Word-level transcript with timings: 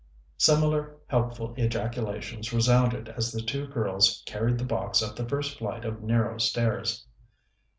Similar 0.39 0.95
helpful 1.05 1.53
ejaculations 1.57 2.51
resounded, 2.51 3.07
as 3.09 3.31
the 3.31 3.39
two 3.39 3.67
girls 3.67 4.23
carried 4.25 4.57
the 4.57 4.65
box 4.65 5.03
up 5.03 5.15
the 5.15 5.29
first 5.29 5.59
flight 5.59 5.85
of 5.85 6.01
narrow 6.01 6.39
stairs. 6.39 7.05